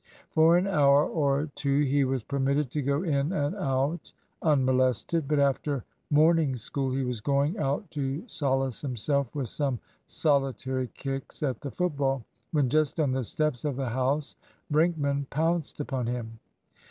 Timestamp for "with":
9.35-9.49